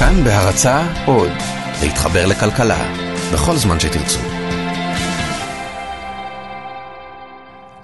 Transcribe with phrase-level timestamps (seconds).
[0.00, 1.30] כאן בהרצה עוד,
[1.82, 2.94] להתחבר לכלכלה,
[3.32, 4.20] בכל זמן שתרצו.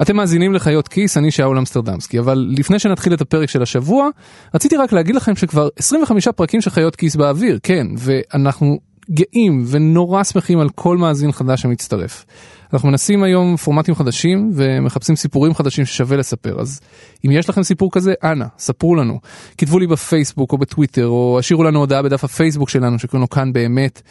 [0.03, 4.09] אתם מאזינים לחיות כיס, אני שאול אמסטרדמסקי, אבל לפני שנתחיל את הפרק של השבוע,
[4.55, 8.79] רציתי רק להגיד לכם שכבר 25 פרקים של חיות כיס באוויר, כן, ואנחנו
[9.11, 12.25] גאים ונורא שמחים על כל מאזין חדש שמצטרף.
[12.73, 16.81] אנחנו מנסים היום פורמטים חדשים ומחפשים סיפורים חדשים ששווה לספר אז
[17.27, 19.21] אם יש לכם סיפור כזה אנא ספרו לנו
[19.59, 23.53] כתבו לי בפייסבוק או בטוויטר או השאירו לנו הודעה בדף הפייסבוק שלנו שקוראים לו כאן
[23.53, 24.03] באמת.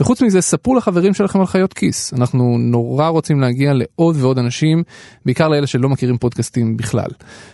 [0.00, 4.82] וחוץ מזה ספרו לחברים שלכם על חיות כיס אנחנו נורא רוצים להגיע לעוד ועוד אנשים
[5.26, 7.10] בעיקר לאלה שלא מכירים פודקאסטים בכלל.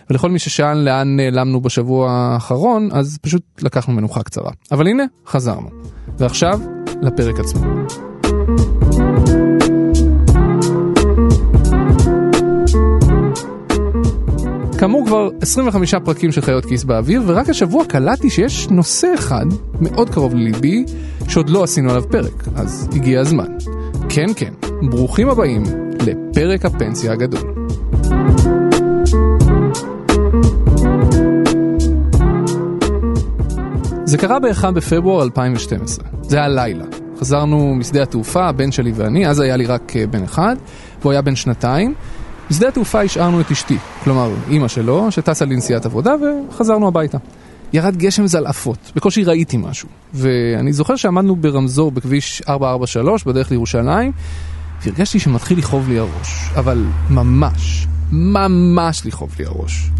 [0.09, 5.69] ולכל מי ששאל לאן נעלמנו בשבוע האחרון אז פשוט לקחנו מנוחה קצרה אבל הנה חזרנו
[6.17, 6.59] ועכשיו
[7.01, 7.61] לפרק עצמו.
[14.79, 19.45] כאמור כבר 25 פרקים של חיות כיס באוויר ורק השבוע קלטתי שיש נושא אחד
[19.81, 20.85] מאוד קרוב לליבי
[21.27, 23.47] שעוד לא עשינו עליו פרק אז הגיע הזמן.
[24.09, 24.53] כן כן,
[24.89, 25.63] ברוכים הבאים
[26.05, 27.53] לפרק הפנסיה הגדול.
[34.05, 36.85] זה קרה ב-1 בפברואר 2012, זה היה לילה.
[37.19, 40.55] חזרנו משדה התעופה, הבן שלי ואני, אז היה לי רק אה, בן אחד,
[41.01, 41.93] והוא היה בן שנתיים.
[42.49, 46.11] בשדה התעופה השארנו את אשתי, כלומר אימא שלו, שטסה לנסיעת עבודה
[46.49, 47.17] וחזרנו הביתה.
[47.73, 49.89] ירד גשם זלעפות, בקושי ראיתי משהו.
[50.13, 54.11] ואני זוכר שעמדנו ברמזור בכביש 443 בדרך לירושלים,
[54.83, 59.91] והרגשתי שמתחיל לכאוב לי הראש, אבל ממש, ממש לכאוב לי הראש.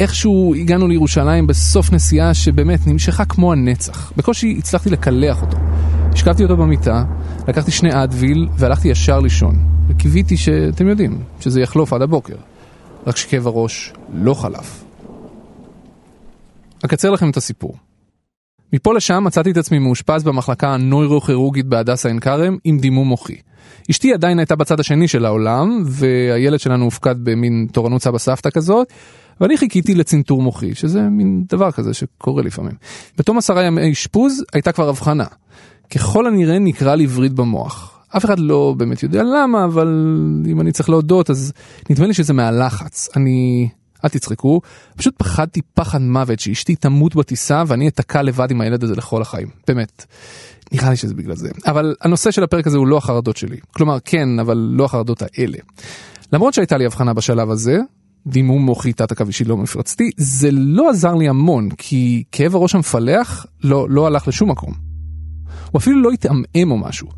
[0.00, 4.12] איכשהו הגענו לירושלים בסוף נסיעה שבאמת נמשכה כמו הנצח.
[4.16, 5.56] בקושי הצלחתי לקלח אותו.
[6.12, 7.04] השכבתי אותו במיטה,
[7.48, 9.77] לקחתי שני אדוויל והלכתי ישר לישון.
[9.98, 12.34] וקיוויתי שאתם יודעים, שזה יחלוף עד הבוקר.
[13.06, 14.84] רק שכאב הראש לא חלף.
[16.84, 17.76] אקצר לכם את הסיפור.
[18.72, 23.36] מפה לשם מצאתי את עצמי מאושפז במחלקה הנוירוכירורגית בהדסה עין כרם עם דימום מוחי.
[23.90, 28.92] אשתי עדיין הייתה בצד השני של העולם, והילד שלנו הופקד במין תורנות סבא סבתא כזאת,
[29.40, 32.74] ואני חיכיתי לצנתור מוחי, שזה מין דבר כזה שקורה לפעמים.
[33.18, 35.26] בתום עשרה ימי אשפוז הייתה כבר הבחנה.
[35.94, 37.97] ככל הנראה נקרא לי וריד במוח.
[38.16, 39.88] אף אחד לא באמת יודע למה, אבל
[40.46, 41.52] אם אני צריך להודות אז
[41.90, 43.08] נדמה לי שזה מהלחץ.
[43.16, 43.68] אני...
[44.04, 44.60] אל תצחקו,
[44.96, 49.48] פשוט פחדתי פחד מוות שאשתי תמות בטיסה ואני אתקע לבד עם הילד הזה לכל החיים.
[49.66, 50.06] באמת.
[50.72, 51.50] נראה לי שזה בגלל זה.
[51.66, 53.56] אבל הנושא של הפרק הזה הוא לא החרדות שלי.
[53.70, 55.58] כלומר, כן, אבל לא החרדות האלה.
[56.32, 57.78] למרות שהייתה לי הבחנה בשלב הזה,
[58.26, 63.46] דימום מוחי תת עכבישי לא מפרצתי, זה לא עזר לי המון, כי כאב הראש המפלח
[63.64, 64.74] לא, לא הלך לשום מקום.
[65.70, 67.08] הוא אפילו לא התעמעם או משהו.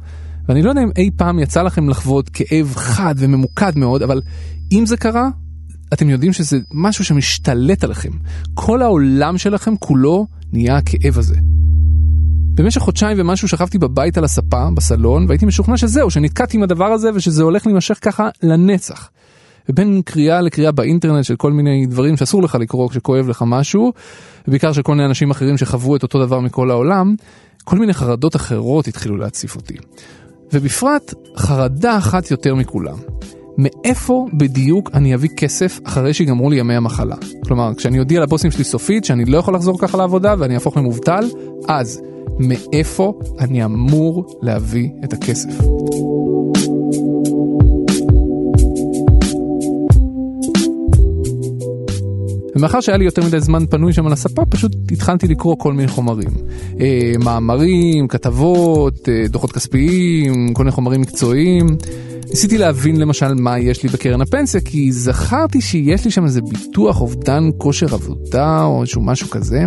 [0.51, 4.21] ואני לא יודע אם אי פעם יצא לכם לחוות כאב חד וממוקד מאוד, אבל
[4.73, 5.29] אם זה קרה,
[5.93, 8.11] אתם יודעים שזה משהו שמשתלט עליכם.
[8.55, 11.35] כל העולם שלכם כולו נהיה הכאב הזה.
[12.55, 17.11] במשך חודשיים ומשהו שכבתי בבית על הספה, בסלון, והייתי משוכנע שזהו, שנתקעתי עם הדבר הזה
[17.15, 19.11] ושזה הולך להימשך ככה לנצח.
[19.69, 23.93] ובין קריאה לקריאה באינטרנט של כל מיני דברים שאסור לך לקרוא כשכואב לך משהו,
[24.49, 27.15] ובעיקר של כל מיני אנשים אחרים שחוו את אותו דבר מכל העולם,
[27.65, 29.75] כל מיני חרדות אחרות התחילו להציף אותי.
[30.53, 32.97] ובפרט חרדה אחת יותר מכולם.
[33.59, 37.17] מאיפה בדיוק אני אביא כסף אחרי שיגמרו לי ימי המחלה?
[37.45, 41.25] כלומר, כשאני אודיע לבוסים שלי סופית שאני לא יכול לחזור ככה לעבודה ואני אהפוך למובטל,
[41.69, 42.03] אז
[42.39, 45.51] מאיפה אני אמור להביא את הכסף?
[52.61, 55.89] ומאחר שהיה לי יותר מדי זמן פנוי שם על הספה, פשוט התחלתי לקרוא כל מיני
[55.89, 56.29] חומרים.
[56.81, 61.67] אה, מאמרים, כתבות, אה, דוחות כספיים, כל מיני חומרים מקצועיים.
[62.31, 67.01] ניסיתי להבין למשל מה יש לי בקרן הפנסיה, כי זכרתי שיש לי שם איזה ביטוח
[67.01, 69.65] אובדן כושר עבודה או איזשהו משהו כזה.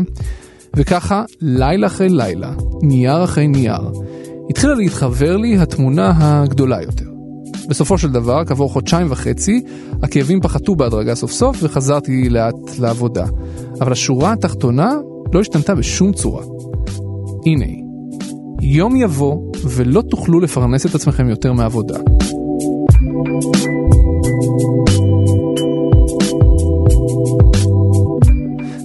[0.75, 3.92] וככה, לילה אחרי לילה, נייר אחרי נייר,
[4.50, 7.12] התחילה להתחבר לי התמונה הגדולה יותר.
[7.69, 9.62] בסופו של דבר, כעבור חודשיים וחצי,
[10.03, 13.25] הכאבים פחתו בהדרגה סוף סוף וחזרתי לאט לעבודה.
[13.81, 14.91] אבל השורה התחתונה
[15.34, 16.44] לא השתנתה בשום צורה.
[17.45, 17.83] הנה היא.
[18.62, 22.00] יום יבוא ולא תוכלו לפרנס את עצמכם יותר מעבודה.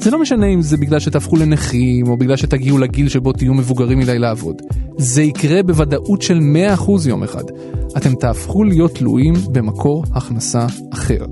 [0.08, 3.98] זה לא משנה אם זה בגלל שתהפכו לנכים, או בגלל שתגיעו לגיל שבו תהיו מבוגרים
[3.98, 4.62] מדי לעבוד.
[4.98, 6.40] זה יקרה בוודאות של
[6.76, 7.44] 100% יום אחד.
[7.96, 11.26] אתם תהפכו להיות תלויים במקור הכנסה אחר.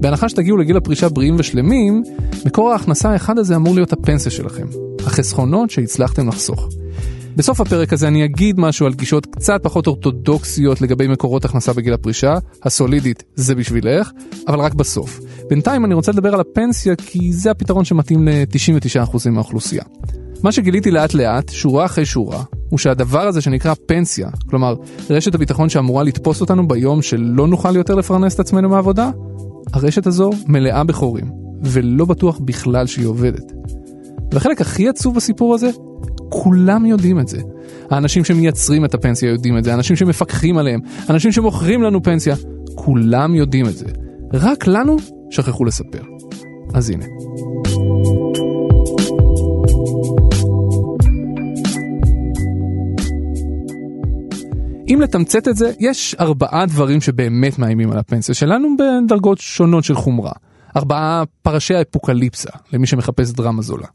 [0.00, 2.02] בהנחה שתגיעו לגיל הפרישה בריאים ושלמים,
[2.46, 4.66] מקור ההכנסה האחד הזה אמור להיות הפנסיה שלכם.
[5.06, 6.68] החסכונות שהצלחתם לחסוך.
[7.36, 11.92] בסוף הפרק הזה אני אגיד משהו על גישות קצת פחות אורתודוקסיות לגבי מקורות הכנסה בגיל
[11.92, 14.10] הפרישה, הסולידית זה בשבילך,
[14.48, 15.20] אבל רק בסוף.
[15.50, 19.82] בינתיים אני רוצה לדבר על הפנסיה כי זה הפתרון שמתאים ל-99% מהאוכלוסייה.
[20.42, 24.74] מה שגיליתי לאט לאט, שורה אחרי שורה, הוא שהדבר הזה שנקרא פנסיה, כלומר
[25.10, 29.10] רשת הביטחון שאמורה לתפוס אותנו ביום שלא נוכל יותר לפרנס את עצמנו מהעבודה,
[29.72, 31.30] הרשת הזו מלאה בחורים,
[31.62, 33.52] ולא בטוח בכלל שהיא עובדת.
[34.32, 35.70] והחלק הכי עצוב בסיפור הזה,
[36.28, 37.40] כולם יודעים את זה.
[37.90, 40.80] האנשים שמייצרים את הפנסיה יודעים את זה, האנשים שמפקחים עליהם,
[41.10, 42.36] אנשים שמוכרים לנו פנסיה,
[42.74, 43.86] כולם יודעים את זה.
[44.32, 44.96] רק לנו
[45.32, 46.02] שכחו לספר.
[46.74, 47.04] אז הנה.
[54.88, 59.94] אם לתמצת את זה, יש ארבעה דברים שבאמת מאיימים על הפנסיה שלנו בדרגות שונות של
[59.94, 60.32] חומרה.
[60.76, 63.86] ארבעה פרשי האפוקליפסה, למי שמחפש דרמה זולה.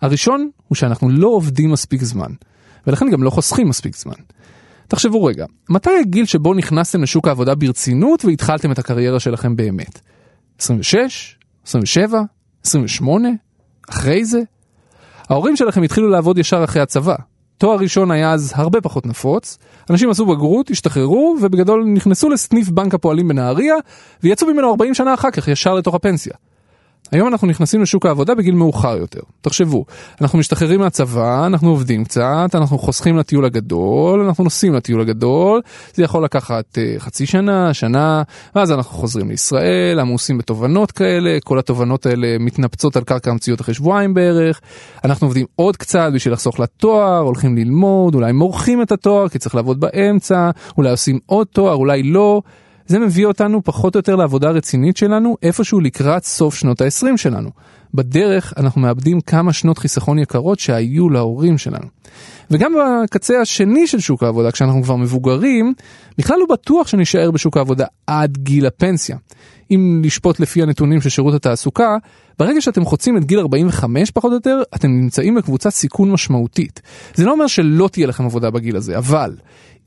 [0.00, 2.30] הראשון הוא שאנחנו לא עובדים מספיק זמן,
[2.86, 4.14] ולכן גם לא חוסכים מספיק זמן.
[4.88, 10.00] תחשבו רגע, מתי הגיל שבו נכנסתם לשוק העבודה ברצינות והתחלתם את הקריירה שלכם באמת?
[10.58, 11.36] 26?
[11.66, 12.22] 27?
[12.64, 13.28] 28?
[13.90, 14.40] אחרי זה?
[15.28, 17.14] ההורים שלכם התחילו לעבוד ישר אחרי הצבא,
[17.58, 19.58] תואר ראשון היה אז הרבה פחות נפוץ,
[19.90, 23.74] אנשים עשו בגרות, השתחררו ובגדול נכנסו לסניף בנק הפועלים בנהריה
[24.22, 26.32] ויצאו ממנו 40 שנה אחר כך ישר לתוך הפנסיה.
[27.12, 29.20] היום אנחנו נכנסים לשוק העבודה בגיל מאוחר יותר.
[29.40, 29.84] תחשבו,
[30.20, 35.60] אנחנו משתחררים מהצבא, אנחנו עובדים קצת, אנחנו חוסכים לטיול הגדול, אנחנו נוסעים לטיול הגדול,
[35.94, 38.22] זה יכול לקחת uh, חצי שנה, שנה,
[38.54, 43.74] ואז אנחנו חוזרים לישראל, עמוסים בתובנות כאלה, כל התובנות האלה מתנפצות על קרקע המציאות אחרי
[43.74, 44.60] שבועיים בערך,
[45.04, 49.54] אנחנו עובדים עוד קצת בשביל לחסוך לתואר, הולכים ללמוד, אולי מורחים את התואר כי צריך
[49.54, 52.42] לעבוד באמצע, אולי עושים עוד תואר, אולי לא.
[52.86, 57.50] זה מביא אותנו פחות או יותר לעבודה רצינית שלנו איפשהו לקראת סוף שנות ה-20 שלנו.
[57.94, 61.86] בדרך אנחנו מאבדים כמה שנות חיסכון יקרות שהיו להורים שלנו.
[62.50, 65.74] וגם בקצה השני של שוק העבודה, כשאנחנו כבר מבוגרים,
[66.18, 69.16] בכלל לא בטוח שנישאר בשוק העבודה עד גיל הפנסיה.
[69.70, 71.96] אם לשפוט לפי הנתונים של שירות התעסוקה,
[72.38, 76.82] ברגע שאתם חוצים את גיל 45 פחות או יותר, אתם נמצאים בקבוצת סיכון משמעותית.
[77.14, 79.36] זה לא אומר שלא תהיה לכם עבודה בגיל הזה, אבל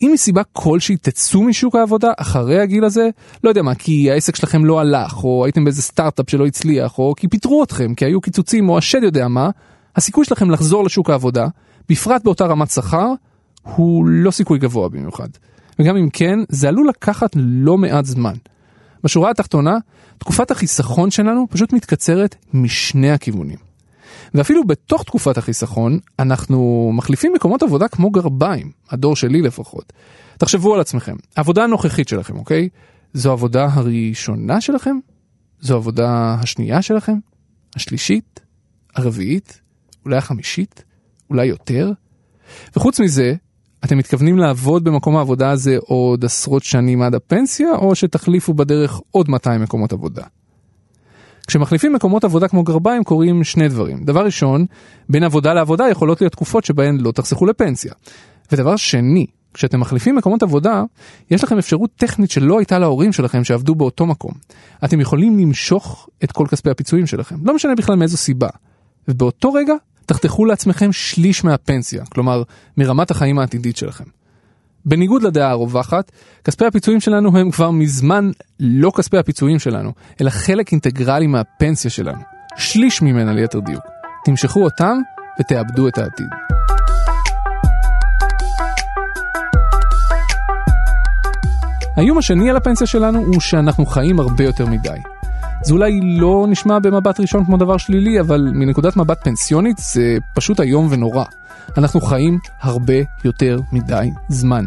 [0.01, 3.09] אם מסיבה כלשהי תצאו משוק העבודה אחרי הגיל הזה,
[3.43, 7.13] לא יודע מה, כי העסק שלכם לא הלך, או הייתם באיזה סטארט-אפ שלא הצליח, או
[7.17, 9.49] כי פיטרו אתכם, כי היו קיצוצים, או השד יודע מה,
[9.95, 11.47] הסיכוי שלכם לחזור לשוק העבודה,
[11.89, 13.07] בפרט באותה רמת שכר,
[13.63, 15.27] הוא לא סיכוי גבוה במיוחד.
[15.79, 18.33] וגם אם כן, זה עלול לקחת לא מעט זמן.
[19.03, 19.77] בשורה התחתונה,
[20.17, 23.68] תקופת החיסכון שלנו פשוט מתקצרת משני הכיוונים.
[24.33, 29.93] ואפילו בתוך תקופת החיסכון, אנחנו מחליפים מקומות עבודה כמו גרביים, הדור שלי לפחות.
[30.37, 32.69] תחשבו על עצמכם, העבודה הנוכחית שלכם, אוקיי?
[33.13, 34.95] זו העבודה הראשונה שלכם?
[35.61, 37.17] זו העבודה השנייה שלכם?
[37.75, 38.39] השלישית?
[38.95, 39.61] הרביעית?
[40.05, 40.83] אולי החמישית?
[41.29, 41.91] אולי יותר?
[42.75, 43.33] וחוץ מזה,
[43.85, 49.29] אתם מתכוונים לעבוד במקום העבודה הזה עוד עשרות שנים עד הפנסיה, או שתחליפו בדרך עוד
[49.29, 50.23] 200 מקומות עבודה?
[51.49, 54.03] כשמחליפים מקומות עבודה כמו גרביים קורים שני דברים.
[54.05, 54.65] דבר ראשון,
[55.09, 57.93] בין עבודה לעבודה יכולות להיות תקופות שבהן לא תחסכו לפנסיה.
[58.51, 60.83] ודבר שני, כשאתם מחליפים מקומות עבודה,
[61.31, 64.31] יש לכם אפשרות טכנית שלא הייתה להורים שלכם שעבדו באותו מקום.
[64.83, 68.49] אתם יכולים למשוך את כל כספי הפיצויים שלכם, לא משנה בכלל מאיזו סיבה.
[69.07, 69.73] ובאותו רגע
[70.05, 72.43] תחתכו לעצמכם שליש מהפנסיה, כלומר
[72.77, 74.18] מרמת החיים העתידית שלכם.
[74.85, 76.11] בניגוד לדעה הרווחת,
[76.43, 79.91] כספי הפיצויים שלנו הם כבר מזמן לא כספי הפיצויים שלנו,
[80.21, 82.21] אלא חלק אינטגרלי מהפנסיה שלנו.
[82.57, 83.83] שליש ממנה ליתר דיוק.
[84.25, 84.97] תמשכו אותם
[85.39, 86.27] ותאבדו את העתיד.
[91.97, 95.18] האיום השני על הפנסיה שלנו הוא שאנחנו חיים הרבה יותר מדי.
[95.63, 100.59] זה אולי לא נשמע במבט ראשון כמו דבר שלילי, אבל מנקודת מבט פנסיונית זה פשוט
[100.59, 101.23] איום ונורא.
[101.77, 102.93] אנחנו חיים הרבה
[103.25, 104.65] יותר מדי זמן.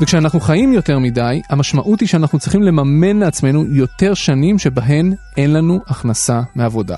[0.00, 5.80] וכשאנחנו חיים יותר מדי, המשמעות היא שאנחנו צריכים לממן לעצמנו יותר שנים שבהן אין לנו
[5.86, 6.96] הכנסה מעבודה.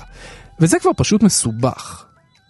[0.59, 2.05] וזה כבר פשוט מסובך.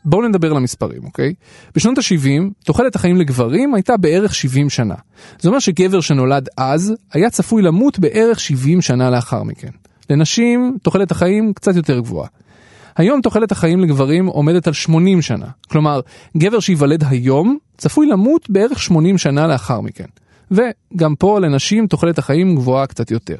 [0.06, 1.34] בואו נדבר על המספרים, אוקיי?
[1.76, 4.96] בשנות ה-70, תוחלת החיים לגברים הייתה בערך 70 שנה.
[5.40, 9.70] זה אומר שגבר שנולד אז, היה צפוי למות בערך 70 שנה לאחר מכן.
[10.10, 12.28] לנשים, תוחלת החיים קצת יותר גבוהה.
[12.96, 15.48] היום תוחלת החיים לגברים עומדת על 80 שנה.
[15.68, 16.00] כלומר,
[16.38, 20.06] גבר שייוולד היום צפוי למות בערך 80 שנה לאחר מכן.
[20.52, 23.38] וגם פה לנשים תוחלת החיים גבוהה קצת יותר.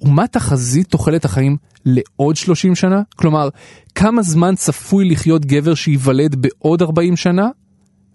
[0.00, 3.02] ומה תחזית תוחלת החיים לעוד 30 שנה?
[3.16, 3.48] כלומר,
[3.94, 7.48] כמה זמן צפוי לחיות גבר שייוולד בעוד 40 שנה?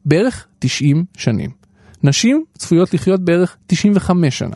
[0.05, 1.49] בערך 90 שנים.
[2.03, 4.55] נשים צפויות לחיות בערך 95 שנה.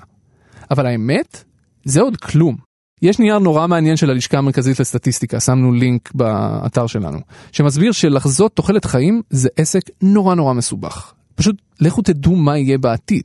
[0.71, 1.43] אבל האמת,
[1.85, 2.70] זה עוד כלום.
[3.01, 7.19] יש נייר נורא מעניין של הלשכה המרכזית לסטטיסטיקה, שמנו לינק באתר שלנו,
[7.51, 11.13] שמסביר שלחזות תוחלת חיים זה עסק נורא נורא מסובך.
[11.35, 13.21] פשוט לכו תדעו מה יהיה בעתיד.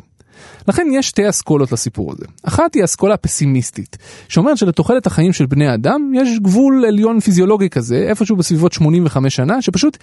[0.68, 2.24] לכן יש שתי אסכולות לסיפור הזה.
[2.42, 3.96] אחת היא האסכולה הפסימיסטית,
[4.28, 9.62] שאומרת שלתוחלת החיים של בני אדם יש גבול עליון פיזיולוגי כזה, איפשהו בסביבות 85 שנה,
[9.62, 9.96] שפשוט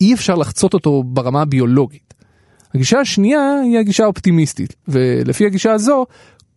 [0.00, 2.14] אי אפשר לחצות אותו ברמה הביולוגית.
[2.74, 6.06] הגישה השנייה היא הגישה האופטימיסטית, ולפי הגישה הזו,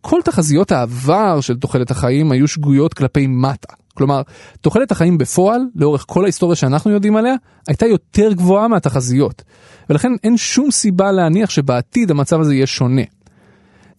[0.06, 3.74] כל תחזיות העבר של תוחלת החיים היו שגויות כלפי מטה.
[3.94, 4.22] כלומר,
[4.60, 7.34] תוחלת החיים בפועל, לאורך כל ההיסטוריה שאנחנו יודעים עליה,
[7.68, 9.42] הייתה יותר גבוהה מהתחזיות.
[9.90, 13.02] ולכן אין שום סיבה להניח שבעתיד המצב הזה יהיה שונה.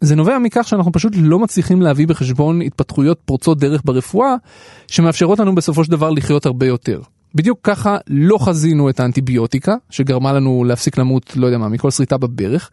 [0.01, 4.35] זה נובע מכך שאנחנו פשוט לא מצליחים להביא בחשבון התפתחויות פורצות דרך ברפואה,
[4.87, 7.01] שמאפשרות לנו בסופו של דבר לחיות הרבה יותר.
[7.35, 12.17] בדיוק ככה לא חזינו את האנטיביוטיקה, שגרמה לנו להפסיק למות, לא יודע מה, מכל שריטה
[12.17, 12.69] בברך.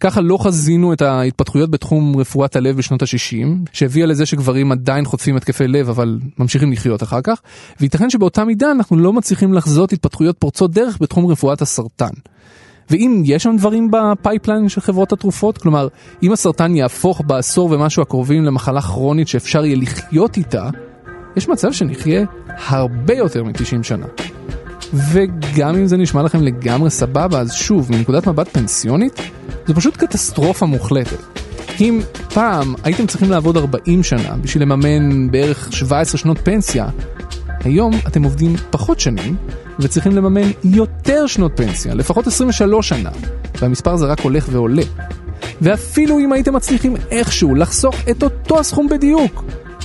[0.00, 5.36] ככה לא חזינו את ההתפתחויות בתחום רפואת הלב בשנות ה-60, שהביאה לזה שגברים עדיין חוטפים
[5.36, 7.40] התקפי לב אבל ממשיכים לחיות אחר כך,
[7.80, 12.10] וייתכן שבאותה מידה אנחנו לא מצליחים לחזות התפתחויות פורצות דרך בתחום רפואת הסרטן.
[12.90, 15.88] ואם יש שם דברים ב pipeline של חברות התרופות, כלומר,
[16.22, 20.68] אם הסרטן יהפוך בעשור ומשהו הקרובים למחלה כרונית שאפשר יהיה לחיות איתה,
[21.36, 22.24] יש מצב שנחיה
[22.66, 24.06] הרבה יותר מ-90 שנה.
[24.94, 29.20] וגם אם זה נשמע לכם לגמרי סבבה, אז שוב, מנקודת מבט פנסיונית,
[29.66, 31.18] זו פשוט קטסטרופה מוחלטת.
[31.80, 32.00] אם
[32.34, 36.88] פעם הייתם צריכים לעבוד 40 שנה בשביל לממן בערך 17 שנות פנסיה,
[37.64, 39.36] היום אתם עובדים פחות שנים
[39.78, 43.10] וצריכים לממן יותר שנות פנסיה, לפחות 23 שנה,
[43.60, 44.82] והמספר הזה רק הולך ועולה.
[45.60, 49.44] ואפילו אם הייתם מצליחים איכשהו לחסוך את אותו הסכום בדיוק,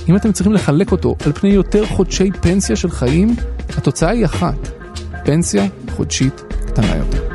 [0.10, 3.36] אם אתם צריכים לחלק אותו על פני יותר חודשי פנסיה של חיים,
[3.77, 4.80] התוצאה היא אחת,
[5.25, 7.31] פנסיה חודשית קטנה יותר.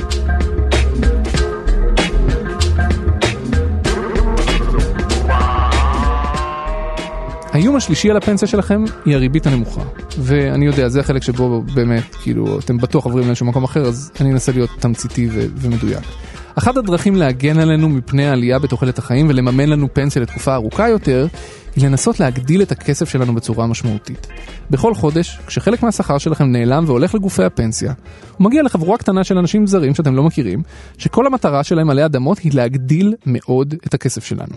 [7.53, 9.83] האיום השלישי על הפנסיה שלכם היא הריבית הנמוכה.
[10.19, 14.33] ואני יודע, זה החלק שבו באמת, כאילו, אתם בטוח עוברים לאיזשהו מקום אחר, אז אני
[14.33, 16.05] אנסה להיות תמציתי ו- ומדויק.
[16.59, 21.27] אחת הדרכים להגן עלינו מפני העלייה בתוחלת החיים ולממן לנו פנסיה לתקופה ארוכה יותר,
[21.77, 24.27] היא לנסות להגדיל את הכסף שלנו בצורה משמעותית.
[24.71, 27.93] בכל חודש, כשחלק מהשכר שלכם נעלם והולך לגופי הפנסיה,
[28.37, 30.63] הוא מגיע לחבורה קטנה של אנשים זרים שאתם לא מכירים,
[30.99, 34.57] שכל המטרה שלהם עלי אדמות היא להגדיל מאוד את הכסף שלנו.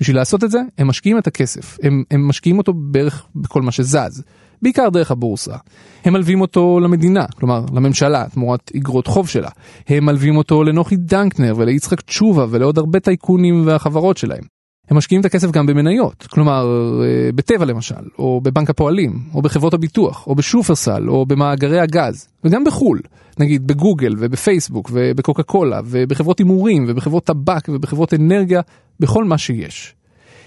[0.00, 3.72] בשביל לעשות את זה, הם משקיעים את הכסף, הם, הם משקיעים אותו בערך בכל מה
[3.72, 4.22] שזז,
[4.62, 5.56] בעיקר דרך הבורסה.
[6.04, 9.50] הם מלווים אותו למדינה, כלומר לממשלה, תמורת אגרות חוב שלה.
[9.88, 14.42] הם מלווים אותו לנוחי דנקנר וליצחק תשובה ולעוד הרבה טייקונים והחברות שלהם.
[14.90, 16.66] הם משקיעים את הכסף גם במניות, כלומר
[17.02, 22.64] אה, בטבע למשל, או בבנק הפועלים, או בחברות הביטוח, או בשופרסל, או במאגרי הגז, וגם
[22.64, 23.00] בחו"ל,
[23.38, 28.60] נגיד בגוגל ובפייסבוק ובקוקה קולה, ובחברות הימורים, ובחברות טבק, ובחברות אנרגיה,
[29.00, 29.94] בכל מה שיש.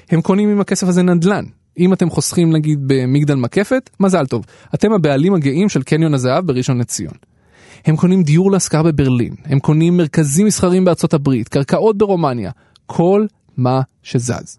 [0.09, 1.43] הם קונים עם הכסף הזה נדל"ן.
[1.79, 6.77] אם אתם חוסכים נגיד במגדל מקפת, מזל טוב, אתם הבעלים הגאים של קניון הזהב בראשון
[6.79, 7.13] לציון.
[7.85, 12.51] הם קונים דיור להשכרה בברלין, הם קונים מרכזים מסחריים בארצות הברית, קרקעות ברומניה,
[12.85, 13.25] כל
[13.57, 14.57] מה שזז.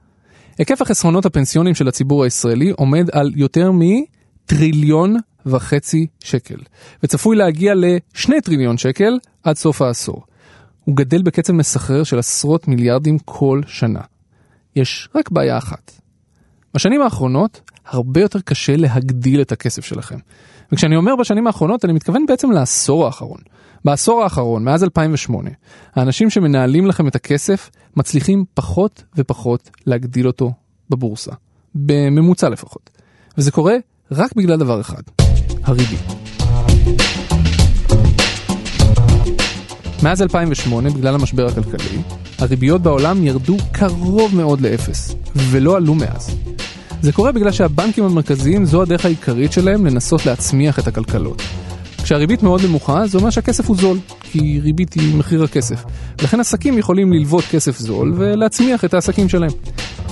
[0.58, 6.58] היקף החסרונות הפנסיונים של הציבור הישראלי עומד על יותר מטריליון וחצי שקל,
[7.02, 10.22] וצפוי להגיע לשני טריליון שקל עד סוף העשור.
[10.84, 14.00] הוא גדל בקצב מסחרר של עשרות מיליארדים כל שנה.
[14.76, 15.92] יש רק בעיה אחת.
[16.74, 20.16] בשנים האחרונות הרבה יותר קשה להגדיל את הכסף שלכם.
[20.72, 23.40] וכשאני אומר בשנים האחרונות אני מתכוון בעצם לעשור האחרון.
[23.84, 25.50] בעשור האחרון, מאז 2008,
[25.94, 30.52] האנשים שמנהלים לכם את הכסף מצליחים פחות ופחות להגדיל אותו
[30.90, 31.32] בבורסה.
[31.74, 32.90] בממוצע לפחות.
[33.38, 33.74] וזה קורה
[34.10, 35.02] רק בגלל דבר אחד,
[35.62, 36.00] הריבית.
[40.02, 41.98] מאז 2008, בגלל המשבר הכלכלי,
[42.38, 46.47] הריביות בעולם ירדו קרוב מאוד לאפס, ולא עלו מאז.
[47.02, 51.42] זה קורה בגלל שהבנקים המרכזיים זו הדרך העיקרית שלהם לנסות להצמיח את הכלכלות.
[52.02, 55.84] כשהריבית מאוד נמוכה זה אומר שהכסף הוא זול, כי ריבית היא מחיר הכסף.
[56.22, 59.50] לכן עסקים יכולים ללוות כסף זול ולהצמיח את העסקים שלהם.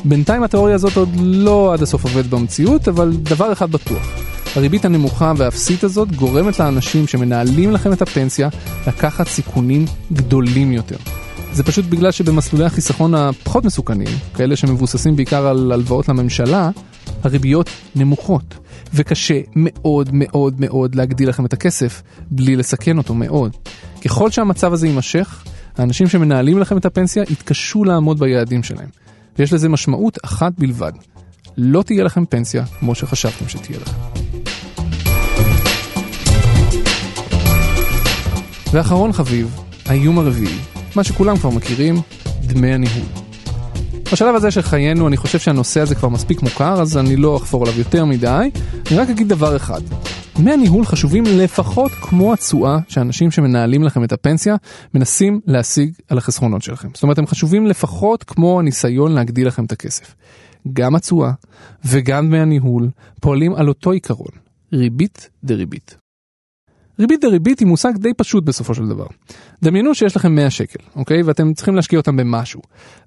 [0.04, 4.08] בינתיים התיאוריה הזאת עוד לא עד הסוף עובדת במציאות, אבל דבר אחד בטוח.
[4.56, 8.48] הריבית הנמוכה והאפסית הזאת גורמת לאנשים שמנהלים לכם את הפנסיה
[8.86, 10.96] לקחת סיכונים גדולים יותר.
[11.56, 16.70] זה פשוט בגלל שבמסלולי החיסכון הפחות מסוכנים, כאלה שמבוססים בעיקר על הלוואות לממשלה,
[17.22, 18.58] הריביות נמוכות.
[18.94, 23.56] וקשה מאוד מאוד מאוד להגדיל לכם את הכסף בלי לסכן אותו מאוד.
[24.04, 25.44] ככל שהמצב הזה יימשך,
[25.78, 28.88] האנשים שמנהלים לכם את הפנסיה יתקשו לעמוד ביעדים שלהם.
[29.38, 30.92] ויש לזה משמעות אחת בלבד,
[31.56, 33.98] לא תהיה לכם פנסיה כמו שחשבתם שתהיה לכם.
[38.72, 40.58] ואחרון חביב, האיום הרביעי,
[40.96, 41.94] מה שכולם כבר מכירים,
[42.40, 43.06] דמי הניהול.
[44.12, 47.62] בשלב הזה של חיינו אני חושב שהנושא הזה כבר מספיק מוכר, אז אני לא אחפור
[47.62, 48.50] עליו יותר מדי,
[48.90, 49.80] אני רק אגיד דבר אחד.
[50.36, 54.56] דמי הניהול חשובים לפחות כמו התשואה שאנשים שמנהלים לכם את הפנסיה
[54.94, 56.88] מנסים להשיג על החסכונות שלכם.
[56.94, 60.14] זאת אומרת, הם חשובים לפחות כמו הניסיון להגדיל לכם את הכסף.
[60.72, 61.32] גם התשואה
[61.84, 64.32] וגם דמי הניהול פועלים על אותו עיקרון,
[64.72, 66.05] ריבית דריבית.
[66.98, 69.06] ריבית דריבית היא מושג די פשוט בסופו של דבר.
[69.62, 71.22] דמיינו שיש לכם 100 שקל, אוקיי?
[71.22, 72.60] ואתם צריכים להשקיע אותם במשהו.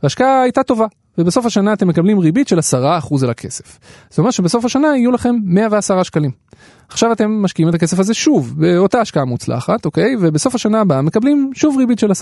[0.04, 0.86] וההשקעה הייתה טובה,
[1.18, 3.80] ובסוף השנה אתם מקבלים ריבית של 10% על הכסף.
[4.10, 6.32] זאת אומרת שבסוף השנה יהיו לכם 110 שקלים.
[6.90, 10.16] עכשיו אתם משקיעים את הכסף הזה שוב, באותה השקעה מוצלחת, אוקיי?
[10.20, 12.14] ובסוף השנה הבאה מקבלים שוב ריבית של 10%.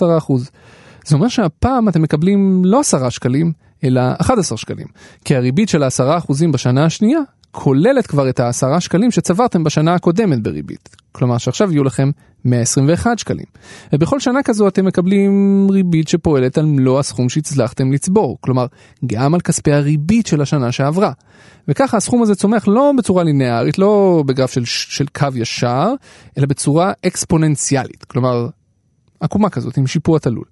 [1.06, 3.52] זה אומר שהפעם אתם מקבלים לא 10 שקלים,
[3.84, 4.86] אלא 11 שקלים.
[5.24, 7.20] כי הריבית של ה-10% בשנה השנייה
[7.60, 10.96] כוללת כבר את העשרה שקלים שצברתם בשנה הקודמת בריבית.
[11.12, 12.10] כלומר שעכשיו יהיו לכם
[12.44, 13.44] 121 שקלים.
[13.92, 18.38] ובכל שנה כזו אתם מקבלים ריבית שפועלת על מלוא הסכום שהצלחתם לצבור.
[18.40, 18.66] כלומר,
[19.06, 21.12] גם על כספי הריבית של השנה שעברה.
[21.68, 25.92] וככה הסכום הזה צומח לא בצורה ליניארית, לא בגרף של, של קו ישר,
[26.38, 28.04] אלא בצורה אקספוננציאלית.
[28.04, 28.48] כלומר,
[29.20, 30.44] עקומה כזאת עם שיפוע תלול.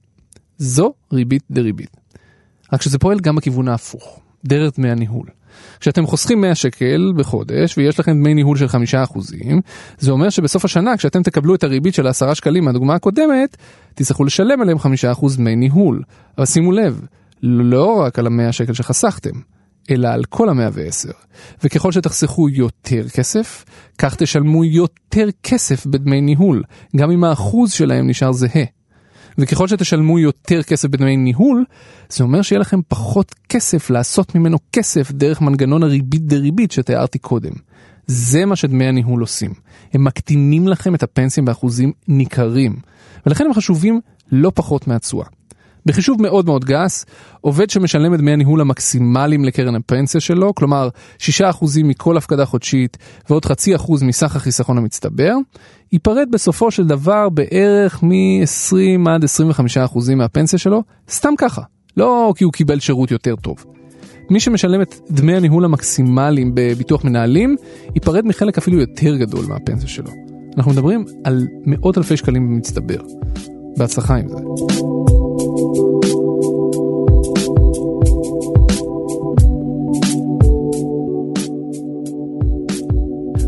[0.59, 1.97] זו ריבית דריבית.
[2.73, 5.27] רק שזה פועל גם בכיוון ההפוך, דרך דמי הניהול.
[5.81, 9.19] כשאתם חוסכים 100 שקל בחודש ויש לכם דמי ניהול של 5%,
[9.99, 13.57] זה אומר שבסוף השנה כשאתם תקבלו את הריבית של 10 שקלים מהדוגמה הקודמת,
[13.95, 16.03] תצטרכו לשלם עליהם 5% דמי ניהול.
[16.39, 17.07] אבל שימו לב,
[17.43, 19.41] לא רק על ה-100 שקל שחסכתם,
[19.91, 21.13] אלא על כל ה-110.
[21.65, 23.65] וככל שתחסכו יותר כסף,
[23.99, 26.63] כך תשלמו יותר כסף בדמי ניהול,
[26.97, 28.65] גם אם האחוז שלהם נשאר זהה.
[29.39, 31.65] וככל שתשלמו יותר כסף בדמי ניהול,
[32.09, 37.53] זה אומר שיהיה לכם פחות כסף לעשות ממנו כסף דרך מנגנון הריבית דריבית שתיארתי קודם.
[38.07, 39.51] זה מה שדמי הניהול עושים.
[39.95, 42.77] הם מקטינים לכם את הפנסיה באחוזים ניכרים,
[43.27, 44.01] ולכן הם חשובים
[44.33, 45.27] לא פחות מהתשואה.
[45.87, 47.07] בחישוב מאוד מאוד גס,
[47.41, 50.89] עובד שמשלם את דמי הניהול המקסימליים לקרן הפנסיה שלו, כלומר
[51.19, 51.23] 6%
[51.85, 52.97] מכל הפקדה חודשית
[53.31, 55.33] ועוד חצי אחוז מסך החיסכון המצטבר,
[55.93, 61.63] ייפרד בסופו של דבר בערך מ-20 עד 25% מהפנסיה שלו, סתם ככה,
[61.97, 63.65] לא כי הוא קיבל שירות יותר טוב.
[64.31, 67.57] מי שמשלם את דמי הניהול המקסימליים בביטוח מנהלים,
[67.95, 70.11] ייפרד מחלק אפילו יותר גדול מהפנסיה שלו.
[70.57, 73.01] אנחנו מדברים על מאות אלפי שקלים במצטבר.
[73.77, 74.37] בהצלחה עם זה.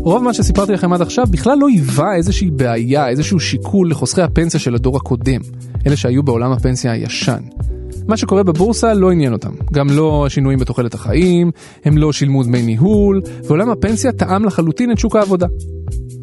[0.09, 4.59] רוב מה שסיפרתי לכם עד עכשיו בכלל לא היווה איזושהי בעיה, איזשהו שיקול לחוסכי הפנסיה
[4.59, 5.41] של הדור הקודם,
[5.87, 7.39] אלה שהיו בעולם הפנסיה הישן.
[8.07, 11.51] מה שקורה בבורסה לא עניין אותם, גם לא השינויים בתוחלת החיים,
[11.85, 15.47] הם לא שילמו דמי ניהול, ועולם הפנסיה טעם לחלוטין את שוק העבודה.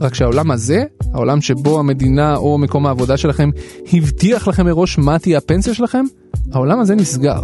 [0.01, 3.51] רק שהעולם הזה, העולם שבו המדינה או מקום העבודה שלכם
[3.93, 6.05] הבטיח לכם מראש מה תהיה הפנסיה שלכם,
[6.53, 7.41] העולם הזה נסגר.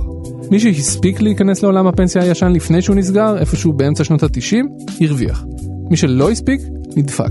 [0.51, 4.57] מי שהספיק להיכנס לעולם הפנסיה הישן לפני שהוא נסגר, איפשהו באמצע שנות ה-90,
[5.01, 5.45] הרוויח.
[5.93, 6.61] מי שלא הספיק,
[6.97, 7.31] נדפק.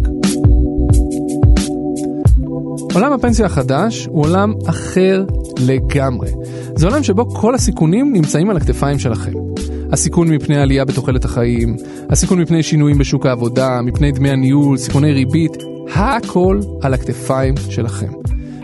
[2.94, 5.26] עולם הפנסיה החדש הוא עולם אחר
[5.66, 6.30] לגמרי.
[6.76, 9.32] זה עולם שבו כל הסיכונים נמצאים על הכתפיים שלכם.
[9.92, 11.76] הסיכון מפני עלייה בתוחלת החיים,
[12.10, 15.58] הסיכון מפני שינויים בשוק העבודה, מפני דמי הניהול, סיכוני ריבית,
[15.96, 18.12] הכל על הכתפיים שלכם.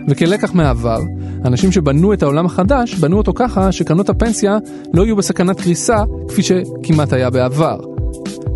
[0.09, 0.99] וכלקח מהעבר,
[1.43, 4.57] האנשים שבנו את העולם החדש, בנו אותו ככה שקרנות הפנסיה
[4.93, 7.77] לא יהיו בסכנת קריסה כפי שכמעט היה בעבר.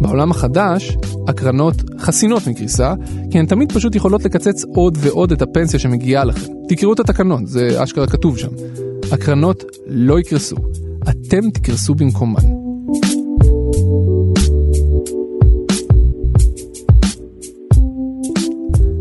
[0.01, 2.93] בעולם החדש, הקרנות חסינות מקריסה,
[3.31, 6.53] כי הן תמיד פשוט יכולות לקצץ עוד ועוד את הפנסיה שמגיעה לכם.
[6.67, 8.49] תקראו את התקנון, זה אשכרה כתוב שם.
[9.12, 10.55] הקרנות לא יקרסו,
[11.10, 12.41] אתם תקרסו במקומן.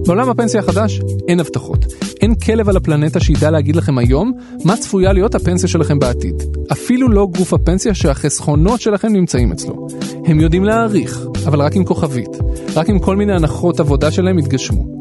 [0.06, 1.87] בעולם הפנסיה החדש אין הבטחות.
[2.20, 4.33] אין כלב על הפלנטה שידע להגיד לכם היום
[4.64, 6.35] מה צפויה להיות הפנסיה שלכם בעתיד.
[6.72, 9.87] אפילו לא גוף הפנסיה שהחסכונות שלכם נמצאים אצלו.
[10.26, 12.30] הם יודעים להעריך, אבל רק עם כוכבית.
[12.76, 15.00] רק אם כל מיני הנחות עבודה שלהם יתגשמו.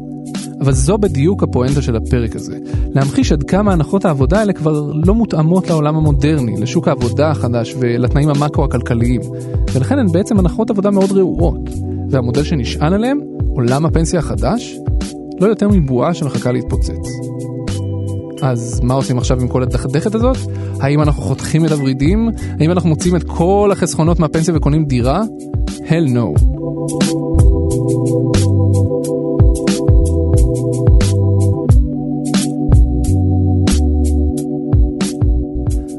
[0.60, 2.58] אבל זו בדיוק הפואנטה של הפרק הזה.
[2.94, 8.28] להמחיש עד כמה הנחות העבודה האלה כבר לא מותאמות לעולם המודרני, לשוק העבודה החדש ולתנאים
[8.28, 9.20] המקרו-הכלכליים.
[9.72, 11.70] ולכן הן בעצם הנחות עבודה מאוד רעועות.
[12.10, 13.18] והמודל שנשען עליהם,
[13.54, 14.76] עולם הפנסיה החדש,
[15.40, 17.08] לא יותר מבועה שמחכה להתפוצץ.
[18.42, 20.36] אז מה עושים עכשיו עם כל הדכדכת הזאת?
[20.80, 22.28] האם אנחנו חותכים את הוורידים?
[22.60, 25.22] האם אנחנו מוצאים את כל החסכונות מהפנסיה וקונים דירה?
[25.66, 26.40] hell no.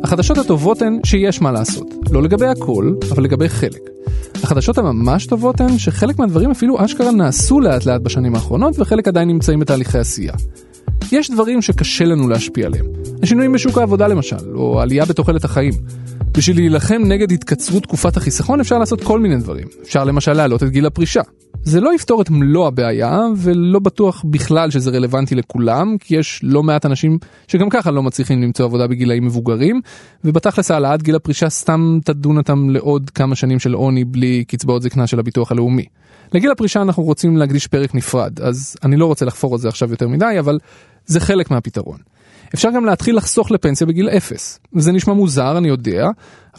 [0.04, 4.00] החדשות הטובות הן שיש מה לעשות, לא לגבי הכל, אבל לגבי חלק.
[4.51, 9.27] החדשות הממש טובות הן שחלק מהדברים אפילו אשכרה נעשו לאט לאט בשנים האחרונות וחלק עדיין
[9.27, 10.33] נמצאים בתהליכי עשייה.
[11.12, 12.86] יש דברים שקשה לנו להשפיע עליהם.
[13.24, 15.74] השינויים בשוק העבודה למשל, או עלייה בתוחלת החיים.
[16.38, 19.67] בשביל להילחם נגד התקצרות תקופת החיסכון אפשר לעשות כל מיני דברים.
[19.84, 21.21] אפשר למשל להעלות את גיל הפרישה.
[21.63, 26.63] זה לא יפתור את מלוא הבעיה, ולא בטוח בכלל שזה רלוונטי לכולם, כי יש לא
[26.63, 29.82] מעט אנשים שגם ככה לא מצליחים למצוא עבודה בגילאים מבוגרים,
[30.24, 35.08] ובתכלס העלאת גיל הפרישה סתם תדון אותם לעוד כמה שנים של עוני בלי קצבאות זקנה
[35.08, 35.86] של הביטוח הלאומי.
[36.34, 39.91] לגיל הפרישה אנחנו רוצים להקדיש פרק נפרד, אז אני לא רוצה לחפור על זה עכשיו
[39.91, 40.60] יותר מדי, אבל
[41.05, 41.97] זה חלק מהפתרון.
[42.53, 44.59] אפשר גם להתחיל לחסוך לפנסיה בגיל אפס.
[44.73, 46.07] וזה נשמע מוזר, אני יודע,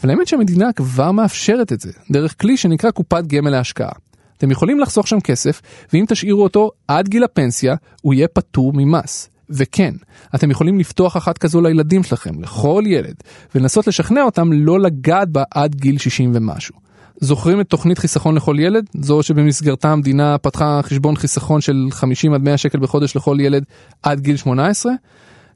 [0.01, 3.91] אבל האמת שהמדינה כבר מאפשרת את זה, דרך כלי שנקרא קופת גמל להשקעה.
[4.37, 5.61] אתם יכולים לחסוך שם כסף,
[5.93, 9.29] ואם תשאירו אותו עד גיל הפנסיה, הוא יהיה פטור ממס.
[9.49, 9.93] וכן,
[10.35, 13.15] אתם יכולים לפתוח אחת כזו לילדים שלכם, לכל ילד,
[13.55, 16.75] ולנסות לשכנע אותם לא לגעת בה עד גיל 60 ומשהו.
[17.19, 18.85] זוכרים את תוכנית חיסכון לכל ילד?
[19.01, 23.63] זו שבמסגרתה המדינה פתחה חשבון חיסכון של 50 עד 100 שקל בחודש לכל ילד
[24.03, 24.93] עד גיל 18?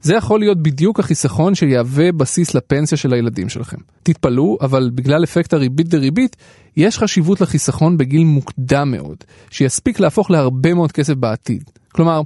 [0.02, 3.76] זה יכול להיות בדיוק החיסכון שיהווה בסיס לפנסיה של הילדים שלכם.
[4.02, 6.36] תתפלאו, אבל בגלל אפקט הריבית דריבית,
[6.76, 9.16] יש חשיבות לחיסכון בגיל מוקדם מאוד,
[9.50, 11.64] שיספיק להפוך להרבה מאוד כסף בעתיד.
[11.92, 12.22] כלומר,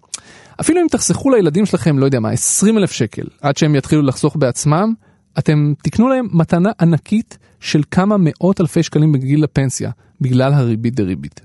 [0.61, 4.37] אפילו אם תחסכו לילדים שלכם, לא יודע מה, 20 אלף שקל, עד שהם יתחילו לחסוך
[4.37, 4.95] בעצמם,
[5.39, 9.91] אתם תקנו להם מתנה ענקית של כמה מאות אלפי שקלים בגיל הפנסיה,
[10.21, 11.41] בגלל הריבית דריבית.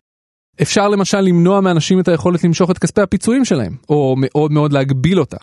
[0.61, 5.19] אפשר למשל למנוע מאנשים את היכולת למשוך את כספי הפיצויים שלהם, או מאוד מאוד להגביל
[5.19, 5.37] אותה.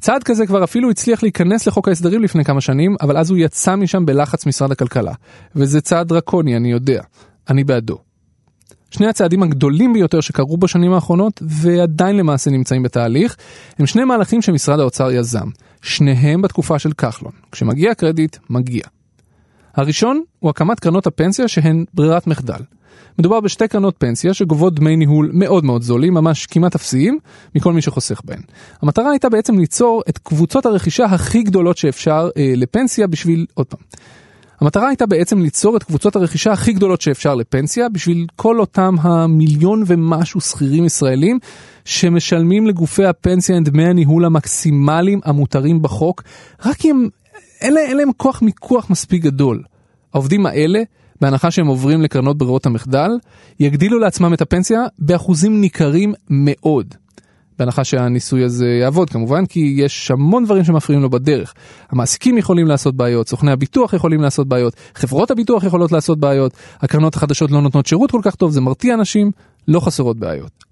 [0.00, 3.76] צעד כזה כבר אפילו הצליח להיכנס לחוק ההסדרים לפני כמה שנים, אבל אז הוא יצא
[3.76, 5.12] משם בלחץ משרד הכלכלה.
[5.56, 7.02] וזה צעד דרקוני, אני יודע.
[7.50, 7.98] אני בעדו.
[8.90, 13.36] שני הצעדים הגדולים ביותר שקרו בשנים האחרונות, ועדיין למעשה נמצאים בתהליך,
[13.78, 15.48] הם שני מהלכים שמשרד האוצר יזם.
[15.82, 17.32] שניהם בתקופה של כחלון.
[17.52, 18.82] כשמגיע קרדיט, מגיע.
[19.74, 22.60] הראשון הוא הקמת קרנות הפנסיה שהן ברירת מחדל.
[23.18, 27.18] מדובר בשתי קרנות פנסיה שגובות דמי ניהול מאוד מאוד זולים, ממש כמעט אפסיים,
[27.54, 28.40] מכל מי שחוסך בהן.
[28.82, 33.80] המטרה הייתה בעצם ליצור את קבוצות הרכישה הכי גדולות שאפשר אה, לפנסיה בשביל, עוד פעם,
[34.60, 39.82] המטרה הייתה בעצם ליצור את קבוצות הרכישה הכי גדולות שאפשר לפנסיה בשביל כל אותם המיליון
[39.86, 41.38] ומשהו שכירים ישראלים
[41.84, 46.22] שמשלמים לגופי הפנסיה את דמי הניהול המקסימליים המותרים בחוק,
[46.64, 47.08] רק כי הם,
[47.60, 49.62] אין, אין להם כוח מיקוח מספיק גדול.
[50.14, 50.82] העובדים האלה
[51.20, 53.10] בהנחה שהם עוברים לקרנות ברירות המחדל,
[53.60, 56.94] יגדילו לעצמם את הפנסיה באחוזים ניכרים מאוד.
[57.58, 61.54] בהנחה שהניסוי הזה יעבוד כמובן, כי יש המון דברים שמפריעים לו בדרך.
[61.90, 67.14] המעסיקים יכולים לעשות בעיות, סוכני הביטוח יכולים לעשות בעיות, חברות הביטוח יכולות לעשות בעיות, הקרנות
[67.14, 69.30] החדשות לא נותנות שירות כל כך טוב, זה מרתיע אנשים,
[69.68, 70.64] לא חסרות בעיות.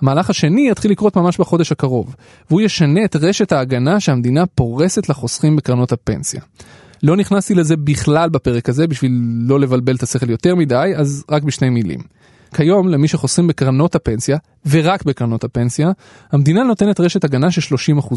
[0.00, 2.14] המהלך השני יתחיל לקרות ממש בחודש הקרוב,
[2.50, 6.40] והוא ישנה את רשת ההגנה שהמדינה פורסת לחוסכים בקרנות הפנסיה.
[7.02, 11.42] לא נכנסתי לזה בכלל בפרק הזה בשביל לא לבלבל את השכל יותר מדי, אז רק
[11.42, 12.00] בשני מילים.
[12.54, 15.90] כיום למי שחוסכים בקרנות הפנסיה, ורק בקרנות הפנסיה,
[16.32, 18.14] המדינה נותנת רשת הגנה של 30%.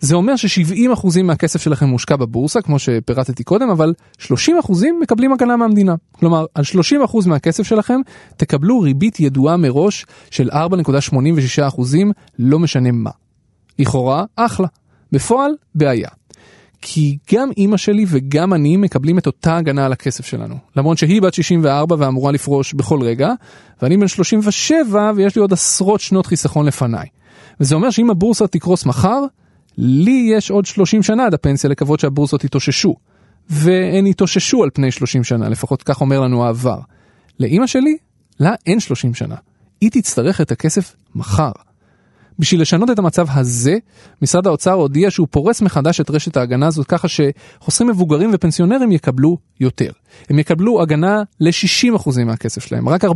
[0.00, 4.28] זה אומר ש-70% מהכסף שלכם מושקע בבורסה, כמו שפירטתי קודם, אבל 30%
[5.00, 5.94] מקבלים הגנה מהמדינה.
[6.12, 8.00] כלומר, על 30% מהכסף שלכם
[8.36, 11.82] תקבלו ריבית ידועה מראש של 4.86%,
[12.38, 13.10] לא משנה מה.
[13.78, 14.66] לכאורה, אחלה.
[15.12, 16.08] בפועל, בעיה.
[16.82, 20.54] כי גם אימא שלי וגם אני מקבלים את אותה הגנה על הכסף שלנו.
[20.76, 23.30] למרות שהיא בת 64 ואמורה לפרוש בכל רגע,
[23.82, 27.06] ואני בן 37 ויש לי עוד עשרות שנות חיסכון לפניי.
[27.60, 29.24] וזה אומר שאם הבורסה תקרוס מחר,
[29.78, 32.94] לי יש עוד 30 שנה עד הפנסיה לקוות שהבורסות יתאוששו.
[33.50, 36.78] והן יתאוששו על פני 30 שנה, לפחות כך אומר לנו העבר.
[37.40, 37.96] לאימא שלי,
[38.40, 39.36] לה אין 30 שנה.
[39.80, 41.52] היא תצטרך את הכסף מחר.
[42.38, 43.76] בשביל לשנות את המצב הזה,
[44.22, 49.36] משרד האוצר הודיע שהוא פורס מחדש את רשת ההגנה הזאת ככה שחוסכים מבוגרים ופנסיונרים יקבלו
[49.60, 49.90] יותר.
[50.30, 53.08] הם יקבלו הגנה ל-60% מהכסף שלהם, רק 40%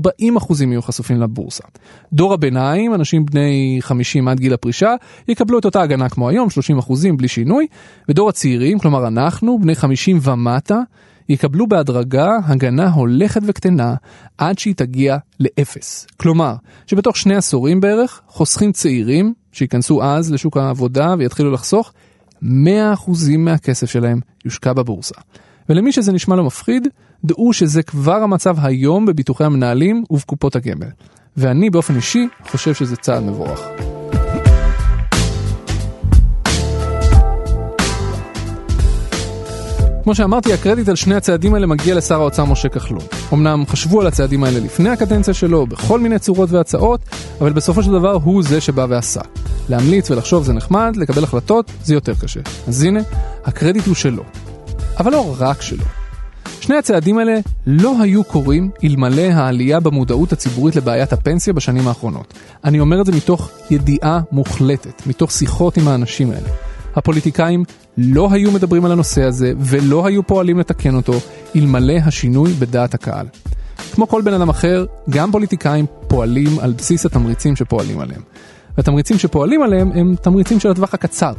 [0.61, 1.65] יהיו חשופים לבורסה.
[2.13, 4.95] דור הביניים, אנשים בני 50 עד גיל הפרישה,
[5.29, 6.49] יקבלו את אותה הגנה כמו היום,
[6.81, 7.67] 30% בלי שינוי,
[8.09, 10.81] ודור הצעירים, כלומר אנחנו, בני 50 ומטה,
[11.29, 13.95] יקבלו בהדרגה הגנה הולכת וקטנה
[14.39, 16.07] עד שהיא תגיע לאפס.
[16.17, 16.55] כלומר,
[16.87, 21.93] שבתוך שני עשורים בערך, חוסכים צעירים שייכנסו אז לשוק העבודה ויתחילו לחסוך,
[22.43, 22.47] 100%
[23.39, 25.15] מהכסף שלהם יושקע בבורסה.
[25.69, 26.89] ולמי שזה נשמע לו מפחיד,
[27.25, 30.89] דעו שזה כבר המצב היום בביטוחי המנהלים ובקופות הגמל.
[31.37, 33.96] ואני באופן אישי חושב שזה צעד מבורך.
[40.07, 43.03] כמו שאמרתי, הקרדיט על שני הצעדים האלה מגיע לשר האוצר משה כחלון.
[43.33, 47.01] אמנם חשבו על הצעדים האלה לפני הקדנציה שלו, בכל מיני צורות והצעות,
[47.41, 49.21] אבל בסופו של דבר הוא זה שבא ועשה.
[49.69, 52.41] להמליץ ולחשוב זה נחמד, לקבל החלטות זה יותר קשה.
[52.69, 53.01] אז הנה,
[53.45, 54.23] הקרדיט הוא שלו.
[54.99, 55.85] אבל לא רק שלו.
[56.61, 62.35] שני הצעדים האלה לא היו קורים אלמלא העלייה במודעות הציבורית לבעיית הפנסיה בשנים האחרונות.
[62.65, 66.49] אני אומר את זה מתוך ידיעה מוחלטת, מתוך שיחות עם האנשים האלה.
[66.97, 67.65] הפוליטיקאים
[67.99, 71.13] לא היו מדברים על הנושא הזה ולא היו פועלים לתקן אותו
[71.57, 73.27] אלמלא השינוי בדעת הקהל.
[73.95, 78.23] כמו כל בן אדם אחר, גם פוליטיקאים פועלים על בסיס התמריצים שפועלים עליהם.
[78.77, 81.33] והתמריצים שפועלים עליהם הם תמריצים של הטווח הקצר.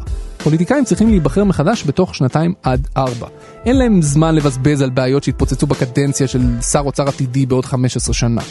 [0.43, 3.27] פוליטיקאים צריכים להיבחר מחדש בתוך שנתיים עד ארבע.
[3.65, 8.41] אין להם זמן לבזבז על בעיות שהתפוצצו בקדנציה של שר אוצר עתידי בעוד 15 שנה.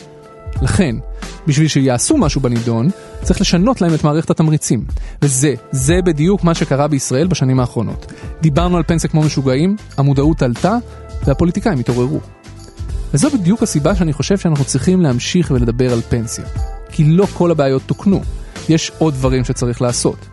[0.62, 0.96] לכן,
[1.46, 2.88] בשביל שיעשו משהו בנידון,
[3.22, 4.84] צריך לשנות להם את מערכת התמריצים.
[5.22, 8.12] וזה, זה בדיוק מה שקרה בישראל בשנים האחרונות.
[8.42, 10.76] דיברנו על פנסיה כמו משוגעים, המודעות עלתה,
[11.24, 12.20] והפוליטיקאים התעוררו.
[13.14, 16.44] וזו בדיוק הסיבה שאני חושב שאנחנו צריכים להמשיך ולדבר על פנסיה.
[16.92, 18.22] כי לא כל הבעיות תוקנו.
[18.68, 20.26] יש עוד דברים שצריך לעשות.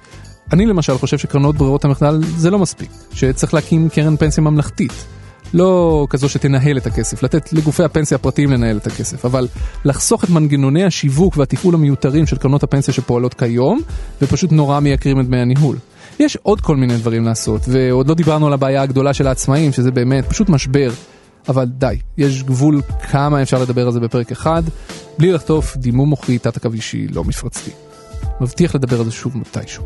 [0.54, 5.06] אני למשל חושב שקרנות ברירות המחדל זה לא מספיק, שצריך להקים קרן פנסיה ממלכתית.
[5.54, 9.48] לא כזו שתנהל את הכסף, לתת לגופי הפנסיה הפרטיים לנהל את הכסף, אבל
[9.86, 13.82] לחסוך את מנגנוני השיווק והתפעול המיותרים של קרנות הפנסיה שפועלות כיום,
[14.22, 15.78] ופשוט נורא מייקרים את דמי הניהול.
[16.20, 19.92] יש עוד כל מיני דברים לעשות, ועוד לא דיברנו על הבעיה הגדולה של העצמאים, שזה
[19.92, 20.92] באמת פשוט משבר.
[21.50, 24.64] אבל די, יש גבול כמה אפשר לדבר על זה בפרק אחד,
[25.18, 27.72] בלי לחטוף דימום מוחי, תת הקו אישי, לא מפרצתי.
[28.42, 29.84] מבטיח לדבר על זה שוב מתישהו.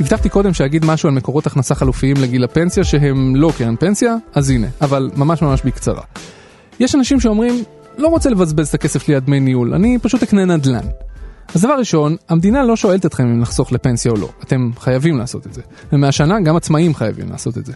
[0.00, 4.50] הבטחתי קודם שאגיד משהו על מקורות הכנסה חלופיים לגיל הפנסיה שהם לא קרן פנסיה, אז
[4.50, 6.02] הנה, אבל ממש ממש בקצרה.
[6.80, 7.64] יש אנשים שאומרים,
[7.98, 10.86] לא רוצה לבזבז את הכסף שלי על דמי ניהול, אני פשוט אקנה נדל"ן.
[11.54, 15.46] אז דבר ראשון, המדינה לא שואלת אתכם אם לחסוך לפנסיה או לא, אתם חייבים לעשות
[15.46, 15.62] את זה.
[15.92, 17.72] ומהשנה גם עצמאים חייבים לעשות את זה.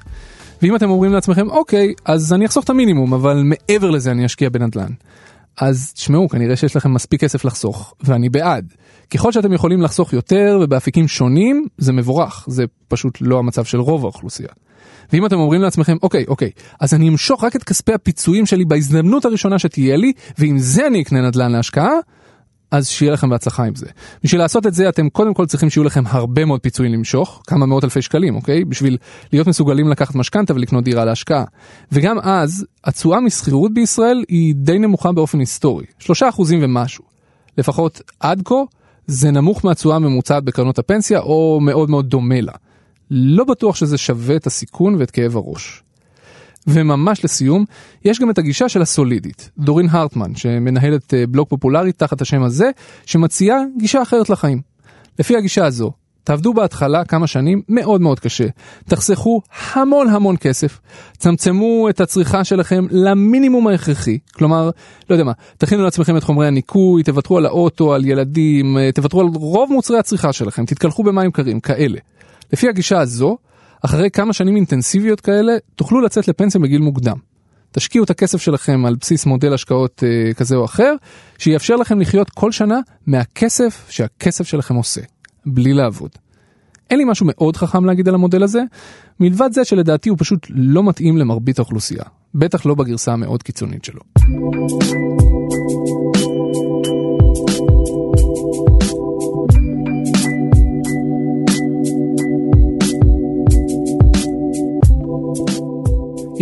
[0.63, 4.49] ואם אתם אומרים לעצמכם, אוקיי, אז אני אחסוך את המינימום, אבל מעבר לזה אני אשקיע
[4.49, 4.91] בנדל"ן.
[5.61, 8.73] אז תשמעו, כנראה שיש לכם מספיק כסף לחסוך, ואני בעד.
[9.11, 14.05] ככל שאתם יכולים לחסוך יותר ובאפיקים שונים, זה מבורך, זה פשוט לא המצב של רוב
[14.05, 14.49] האוכלוסייה.
[15.13, 19.25] ואם אתם אומרים לעצמכם, אוקיי, אוקיי, אז אני אמשוך רק את כספי הפיצויים שלי בהזדמנות
[19.25, 21.95] הראשונה שתהיה לי, ועם זה אני אקנה נדל"ן להשקעה,
[22.71, 23.87] אז שיהיה לכם בהצלחה עם זה.
[24.25, 27.67] בשביל לעשות את זה אתם קודם כל צריכים שיהיו לכם הרבה מאוד פיצויים למשוך, כמה
[27.67, 28.65] מאות אלפי שקלים, אוקיי?
[28.65, 28.97] בשביל
[29.33, 31.45] להיות מסוגלים לקחת משכנתה ולקנות דירה להשקעה.
[31.93, 37.05] וגם אז, התשואה משכירות בישראל היא די נמוכה באופן היסטורי, שלושה אחוזים ומשהו.
[37.59, 38.55] לפחות עד כה,
[39.07, 42.53] זה נמוך מהתשואה הממוצעת בקרנות הפנסיה, או מאוד מאוד דומה לה.
[43.11, 45.83] לא בטוח שזה שווה את הסיכון ואת כאב הראש.
[46.67, 47.65] וממש לסיום,
[48.05, 52.71] יש גם את הגישה של הסולידית, דורין הרטמן, שמנהלת אה, בלוג פופולרי תחת השם הזה,
[53.07, 54.61] שמציעה גישה אחרת לחיים.
[55.19, 55.93] לפי הגישה הזו,
[56.25, 58.47] תעבדו בהתחלה כמה שנים מאוד מאוד קשה,
[58.85, 59.43] תחסכו
[59.73, 60.81] המון המון כסף,
[61.17, 64.71] צמצמו את הצריכה שלכם למינימום ההכרחי, כלומר,
[65.11, 69.21] לא יודע מה, תכינו לעצמכם את חומרי הניקוי, תוותרו על האוטו, על ילדים, אה, תוותרו
[69.21, 71.99] על רוב מוצרי הצריכה שלכם, תתקלחו במים קרים, כאלה.
[72.53, 73.39] לפי הגישה הזו,
[73.85, 77.17] אחרי כמה שנים אינטנסיביות כאלה, תוכלו לצאת לפנסיה בגיל מוקדם.
[77.73, 80.95] תשקיעו את הכסף שלכם על בסיס מודל השקעות אה, כזה או אחר,
[81.39, 85.01] שיאפשר לכם לחיות כל שנה מהכסף שהכסף שלכם עושה,
[85.47, 86.11] בלי לעבוד.
[86.91, 88.63] אין לי משהו מאוד חכם להגיד על המודל הזה,
[89.21, 94.01] מלבד זה שלדעתי הוא פשוט לא מתאים למרבית האוכלוסייה, בטח לא בגרסה המאוד קיצונית שלו.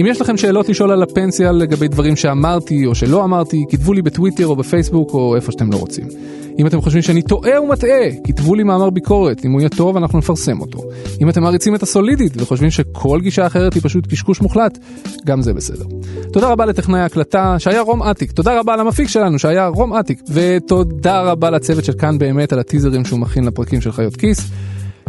[0.01, 4.03] אם יש לכם שאלות לשאול על הפנסיה לגבי דברים שאמרתי או שלא אמרתי, כתבו לי
[4.03, 6.05] בטוויטר או בפייסבוק או איפה שאתם לא רוצים.
[6.59, 10.19] אם אתם חושבים שאני טועה ומטעה, כתבו לי מאמר ביקורת, אם הוא יהיה טוב אנחנו
[10.19, 10.83] נפרסם אותו.
[11.21, 14.79] אם אתם מעריצים את הסולידית וחושבים שכל גישה אחרת היא פשוט קשקוש מוחלט,
[15.27, 15.85] גם זה בסדר.
[16.33, 21.23] תודה רבה לטכנאי ההקלטה שהיה רום אטיק, תודה רבה למפיק שלנו שהיה רום אטיק, ותודה
[21.23, 24.51] רבה לצוות של כאן באמת על הטיזרים שהוא מכין לפרקים של חיות כיס.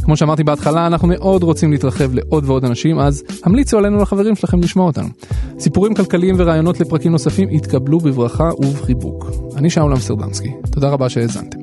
[0.04, 4.60] כמו שאמרתי בהתחלה, אנחנו מאוד רוצים להתרחב לעוד ועוד אנשים, אז המליצו עלינו לחברים שלכם
[4.60, 5.08] לשמוע אותנו.
[5.60, 9.32] סיפורים כלכליים ורעיונות לפרקים נוספים יתקבלו בברכה ובחיבוק.
[9.56, 11.59] אני שאול אמסטרדמסקי, תודה רבה שהאזנתם.